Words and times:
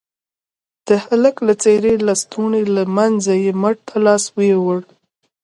د 0.87 0.89
هلك 1.05 1.35
د 1.47 1.49
څيرې 1.63 1.93
لستوڼي 2.07 2.63
له 2.75 2.83
منځه 2.97 3.33
يې 3.43 3.51
مټ 3.61 3.77
ته 3.87 3.95
لاس 4.05 4.23
يووړ. 4.51 4.79